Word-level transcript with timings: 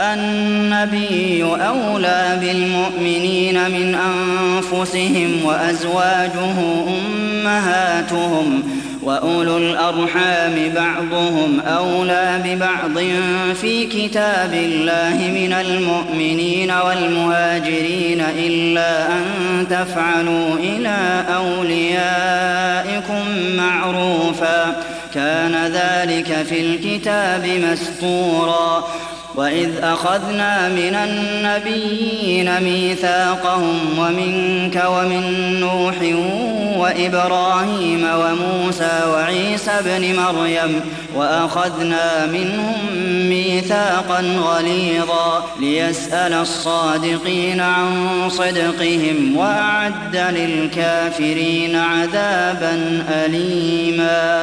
النبي 0.00 1.44
أولى 1.44 2.36
بالمؤمنين 2.40 3.54
من 3.70 3.94
أنفسهم 4.04 5.40
وأزواجه 5.44 6.50
أمهاتهم 7.42 8.62
وأولو 9.02 9.58
الأرحام 9.58 10.54
بعضهم 10.74 11.60
أولى 11.66 12.38
ببعض 12.44 13.04
في 13.60 13.86
كتاب 13.86 14.54
الله 14.54 15.16
من 15.28 15.52
المؤمنين 15.52 16.72
والمهاجرين 16.86 18.24
إلا 18.38 19.06
أن 19.06 19.68
تفعلوا 19.70 20.54
إلى 20.62 21.24
أوليائكم 21.34 23.52
معروفا 23.56 24.64
كان 25.14 25.54
ذلك 25.72 26.26
في 26.48 26.60
الكتاب 26.60 27.46
مسطورا 27.72 28.84
وإذ 29.36 29.68
أخذنا 29.82 30.68
من 30.68 30.94
النبيين 30.94 32.60
ميثاقهم 32.62 33.80
ومنك 33.98 34.82
ومن 34.86 35.54
نوح 35.60 35.94
وإبراهيم 36.78 38.06
وموسى 38.14 39.00
وعيسى 39.08 39.70
ابن 39.70 40.16
مريم 40.16 40.80
وأخذنا 41.16 42.26
منهم 42.26 42.76
ميثاقا 43.30 44.20
غليظا 44.20 45.44
ليسأل 45.60 46.32
الصادقين 46.32 47.60
عن 47.60 48.08
صدقهم 48.28 49.36
وأعد 49.36 50.16
للكافرين 50.16 51.76
عذابا 51.76 53.02
أليما 53.24 54.42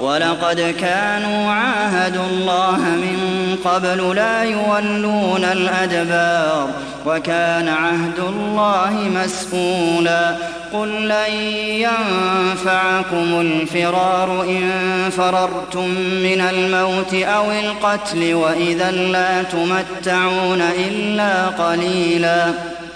ولقد 0.00 0.74
كانوا 0.80 1.50
عاهدوا 1.50 2.26
الله 2.30 2.76
من 2.78 3.18
قبل 3.64 4.16
لا 4.16 4.44
يولون 4.44 5.44
الأدبار 5.44 6.68
وكان 7.06 7.68
عهد 7.68 8.18
الله 8.18 9.10
مسئولا 9.24 10.34
قل 10.72 11.08
لن 11.08 11.34
ينفعكم 11.56 13.40
الفرار 13.40 14.42
إن 14.42 14.80
فررتم 15.16 15.88
من 16.22 16.40
الموت 16.50 17.14
أو 17.14 17.44
القتل 17.52 18.34
وإذا 18.34 18.90
لا 18.90 19.42
تمتعون 19.42 20.60
إلا 20.90 21.46
قليلاً 21.46 22.46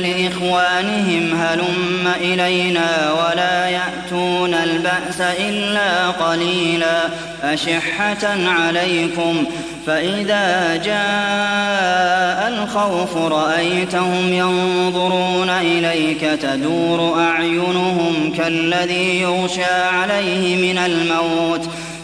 لإخوانهم 0.00 1.34
هلم 1.40 2.12
إلينا 2.20 3.12
ولا 3.12 3.66
يأتون 3.68 4.54
البأس 4.54 5.20
إلا 5.20 6.08
قليلا 6.10 7.02
أشحة 7.44 8.28
عليكم 8.60 9.44
فإذا 9.86 10.76
جاء 10.84 12.48
الخوف 12.48 13.16
رأيتهم 13.16 14.32
ينظرون 14.32 15.50
إليك 15.50 16.20
تدور 16.42 17.20
أعينهم 17.20 18.32
كالذي 18.38 19.20
يغشى 19.20 19.84
عليه 19.94 20.72
من 20.72 20.78
الموت 20.78 21.60
ۖ 21.60 21.62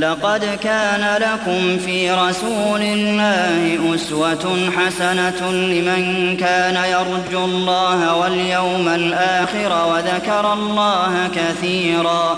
لقد 0.00 0.58
كان 0.62 1.04
لكم 1.22 1.78
في 1.78 2.10
رسول 2.10 2.80
الله 2.82 3.94
أسوة 3.94 4.70
حسنة 4.78 5.50
لمن 5.50 6.36
كان 6.36 6.76
يرجو 6.76 7.44
الله 7.44 8.16
واليوم 8.16 8.88
الآخر 8.88 9.88
وذكر 9.92 10.52
الله 10.52 11.28
كثيرا 11.34 12.36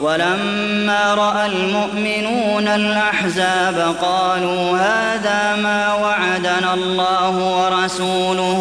ولما 0.00 1.14
رأى 1.14 1.46
المؤمنون 1.46 2.68
الأحزاب 2.68 3.94
قالوا 4.02 4.76
هذا 4.78 5.56
ما 5.62 5.94
وعدنا 5.94 6.74
الله 6.74 7.60
ورسوله 7.60 8.58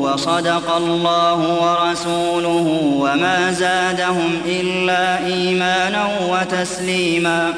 وصدق 0.00 0.76
الله 0.76 1.34
ورسوله 1.62 2.78
وما 2.98 3.52
زادهم 3.52 4.40
إلا 4.46 5.26
إيمانا 5.26 6.08
وتسليما 6.28 7.50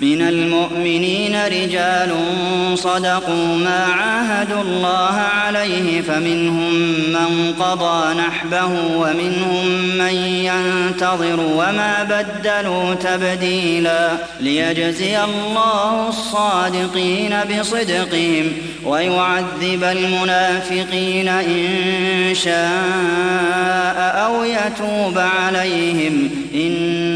من 0.00 0.22
المؤمنين 0.22 1.36
رجال 1.46 2.14
صدقوا 2.74 3.56
ما 3.58 3.84
عاهدوا 3.98 4.60
الله 4.62 5.18
عليه 5.44 6.00
فمنهم 6.02 6.74
من 7.12 7.54
قضى 7.60 8.18
نحبه 8.20 8.66
ومنهم 8.98 9.66
من 9.98 10.14
ينتظر 10.44 11.40
وما 11.56 11.94
بدلوا 12.02 12.94
تبديلا 12.94 14.08
ليجزي 14.40 15.16
الله 15.24 16.08
الصادقين 16.08 17.34
بصدقهم 17.50 18.52
ويعذب 18.84 19.82
المنافقين 19.84 21.28
إن 21.28 21.64
شاء 22.34 24.26
أو 24.26 24.44
يتوب 24.44 25.18
عليهم 25.18 26.30
إن 26.54 27.15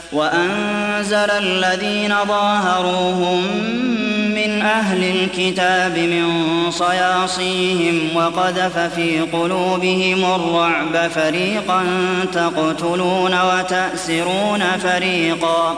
وأنزل 0.13 1.31
الذين 1.31 2.13
ظاهروهم 2.27 3.43
من 4.35 4.61
أهل 4.61 5.03
الكتاب 5.23 5.97
من 5.97 6.45
صياصيهم 6.71 8.15
وقذف 8.15 8.77
في 8.79 9.21
قلوبهم 9.21 10.35
الرعب 10.35 11.09
فريقا 11.11 11.83
تقتلون 12.33 13.33
وتأسرون 13.41 14.61
فريقا 14.83 15.77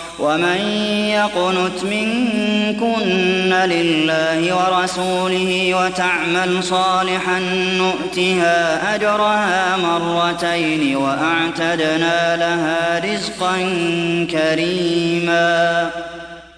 ومن 0.21 0.61
يقنت 1.09 1.83
منكن 1.83 3.49
لله 3.49 4.55
ورسوله 4.55 5.75
وتعمل 5.83 6.63
صالحا 6.63 7.39
نؤتها 7.77 8.95
أجرها 8.95 9.77
مرتين 9.77 10.95
وأعتدنا 10.97 12.37
لها 12.37 13.01
رزقا 13.13 13.57
كريما 14.31 15.89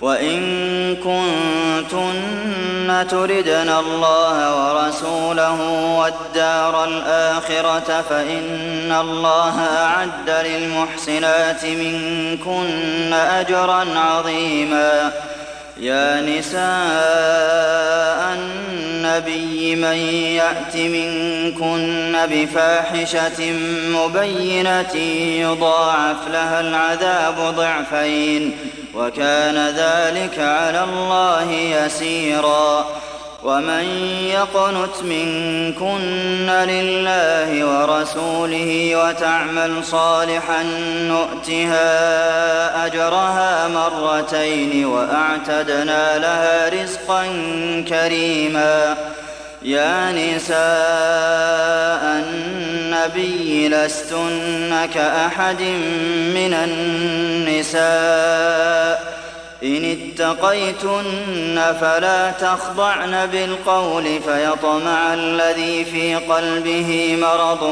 وإن 0.00 0.96
كنتن 0.96 1.86
تردن 3.10 3.68
الله 3.72 4.56
ورسوله 4.74 5.60
والدار 6.00 6.84
الآخرة 6.84 8.04
فإن 8.10 8.94
الله 9.00 9.60
أعد 9.60 10.30
للمحسنات 10.46 11.64
منكن 11.64 13.12
أجرا 13.12 13.84
عظيما 13.98 15.12
يا 15.80 16.20
نساء 16.20 16.66
النبي 18.38 19.76
من 19.76 19.96
يأت 20.36 20.76
منكن 20.76 22.16
بفاحشة 22.30 23.52
مبينة 23.88 24.96
يضاعف 25.42 26.16
لها 26.32 26.60
العذاب 26.60 27.36
ضعفين 27.56 28.52
وكان 28.98 29.56
ذلك 29.68 30.38
على 30.38 30.84
الله 30.84 31.50
يسيرا 31.52 32.84
ومن 33.44 33.84
يقنت 34.34 35.02
منكن 35.02 36.46
لله 36.46 37.64
ورسوله 37.64 38.96
وتعمل 38.96 39.84
صالحا 39.84 40.62
نؤتها 40.96 41.80
اجرها 42.86 43.68
مرتين 43.68 44.86
واعتدنا 44.86 46.18
لها 46.18 46.82
رزقا 46.82 47.24
كريما 47.88 48.96
يا 49.62 50.12
نساء 50.12 50.56
النبي 52.32 53.68
لستن 53.68 54.86
كأحد 54.94 55.60
من 56.34 56.54
النساء 56.64 59.15
إن 59.66 59.84
اتقيتن 60.20 61.60
فلا 61.80 62.30
تخضعن 62.30 63.26
بالقول 63.32 64.04
فيطمع 64.04 65.14
الذي 65.14 65.84
في 65.84 66.14
قلبه 66.16 67.18
مرض 67.20 67.62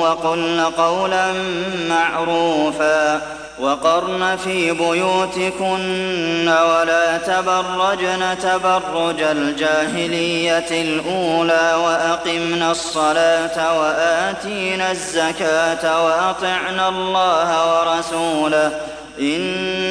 وقلن 0.00 0.60
قولا 0.60 1.26
معروفا 1.88 3.20
وقرن 3.60 4.36
في 4.44 4.72
بيوتكن 4.72 6.48
ولا 6.48 7.18
تبرجن 7.18 8.38
تبرج 8.42 9.22
الجاهلية 9.22 10.66
الأولى 10.70 11.74
وأقمن 11.84 12.62
الصلاة 12.70 13.80
وآتينا 13.80 14.90
الزكاة 14.92 16.04
وأطعنا 16.04 16.88
الله 16.88 17.78
ورسوله 17.80 18.80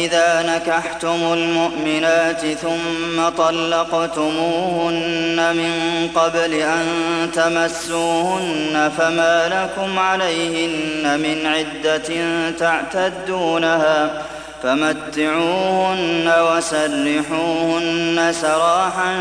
وَإِذَا 0.00 0.42
نَكَحْتُمُ 0.42 1.32
الْمُؤْمِنَاتِ 1.32 2.40
ثُمَّ 2.46 3.28
طَلَّقْتُمُوهُنَّ 3.28 5.56
مِن 5.56 6.08
قَبْلِ 6.14 6.54
أَن 6.54 6.86
تَمَسُّوهُنَّ 7.34 8.92
فَمَا 8.98 9.48
لَكُمْ 9.66 9.98
عَلَيْهِنَّ 9.98 11.20
مِنْ 11.20 11.46
عِدَّةٍ 11.46 12.12
تَعْتَدُّونَهَا 12.58 14.22
فَمَتِّعُوهُنَّ 14.62 16.32
وَسَرِّحُوهُنَّ 16.52 18.32
سَرَاحًا 18.42 19.14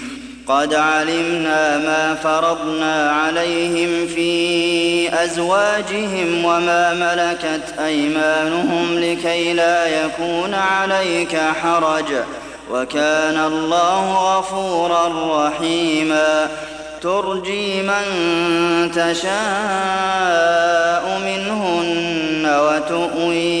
قد 0.51 0.73
علمنا 0.73 1.77
ما 1.77 2.15
فرضنا 2.23 3.11
عليهم 3.11 4.07
في 4.07 5.23
أزواجهم 5.23 6.45
وما 6.45 6.93
ملكت 6.93 7.79
أيمانهم 7.85 8.99
لكي 8.99 9.53
لا 9.53 10.03
يكون 10.05 10.53
عليك 10.53 11.37
حرج 11.63 12.05
وكان 12.71 13.39
الله 13.47 14.37
غفورا 14.37 15.09
رحيما 15.47 16.47
ترجي 17.01 17.81
من 17.81 18.03
تشاء 18.95 19.33
منهن 21.23 22.59
وتؤوي 22.59 23.60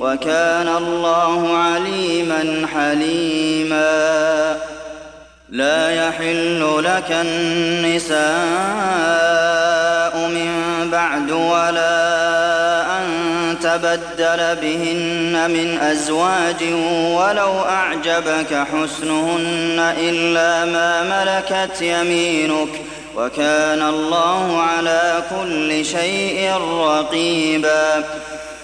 وكان 0.00 0.68
الله 0.68 1.56
عليما 1.56 2.66
حليما 2.74 4.56
لا 5.48 5.90
يحل 6.06 6.82
لك 6.84 7.10
النساء 7.10 8.18
من 10.28 10.50
بعد 10.92 11.30
ولا 11.30 12.28
أن 12.98 13.06
تبدل 13.62 14.56
بهن 14.62 15.50
من 15.50 15.78
أزواج 15.82 16.62
ولو 17.16 17.60
أعجبك 17.68 18.54
حسنهن 18.54 19.94
إلا 19.98 20.64
ما 20.64 21.02
ملكت 21.02 21.82
يمينك 21.82 22.68
وكان 23.16 23.82
الله 23.82 24.62
على 24.62 25.12
كل 25.34 25.84
شيء 25.84 26.50
رقيبا 26.80 28.04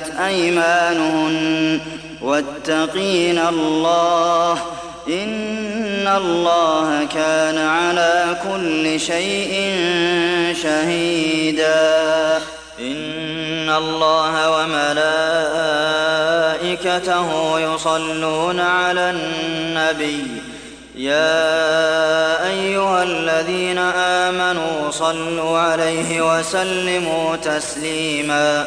كسبت 0.00 0.16
أيمانهن 0.20 1.80
واتقين 2.22 3.38
الله 3.38 4.52
إن 5.08 6.08
الله 6.16 7.06
كان 7.14 7.58
على 7.58 8.36
كل 8.42 9.00
شيء 9.00 9.52
شهيدا 10.62 12.02
إن 12.80 13.70
الله 13.70 14.50
وملائكته 16.70 17.60
يصلون 17.60 18.60
على 18.60 19.10
النبي 19.10 20.26
يا 20.96 21.44
أيها 22.48 23.02
الذين 23.02 23.78
آمنوا 23.98 24.90
صلوا 24.90 25.58
عليه 25.58 26.38
وسلموا 26.38 27.36
تسليماً 27.36 28.66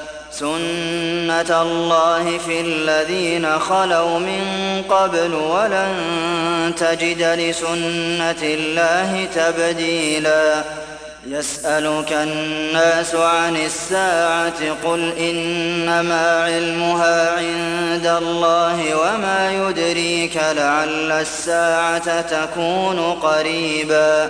سُنَّةَ 0.31 1.61
اللَّهِ 1.61 2.37
فِي 2.37 2.61
الَّذِينَ 2.61 3.59
خَلَوْا 3.59 4.19
مِن 4.19 4.41
قَبْلُ 4.89 5.31
ۖ 5.31 5.33
وَلَن 5.33 5.95
تَجِدَ 6.77 7.21
لِسُنَّةِ 7.23 8.43
اللَّهِ 8.43 9.27
تَبْدِيلًا 9.35 10.63
يسألك 11.27 12.11
الناس 12.13 13.15
عن 13.15 13.55
الساعة 13.65 14.63
قل 14.89 15.13
إنما 15.19 16.43
علمها 16.43 17.35
عند 17.37 18.05
الله 18.07 18.81
وما 18.97 19.51
يدريك 19.53 20.35
لعل 20.37 21.11
الساعة 21.11 22.21
تكون 22.21 22.99
قريباً 23.13 24.29